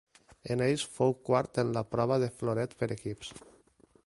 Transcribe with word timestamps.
En 0.53 0.63
ells, 0.67 0.85
fou 0.95 1.13
quart 1.29 1.61
en 1.65 1.71
la 1.77 1.85
prova 1.93 2.19
de 2.27 2.33
floret 2.41 2.77
per 2.81 2.93
equips. 3.01 3.35